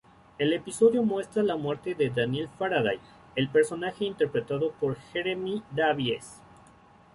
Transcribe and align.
El 0.39 0.51
episodio 0.53 1.03
muestra 1.03 1.43
la 1.43 1.57
muerte 1.57 1.93
de 1.93 2.09
Daniel 2.09 2.49
Faraday, 2.57 2.97
el 3.35 3.49
personaje 3.49 4.03
interpretado 4.03 4.71
por 4.79 4.95
Jeremy 5.13 5.61
Davies. 5.69 6.41